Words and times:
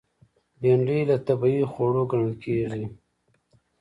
بېنډۍ 0.61 0.99
له 1.09 1.15
طبیعي 1.27 1.63
خوړو 1.71 2.03
ګڼل 2.11 2.33
کېږي 2.43 2.83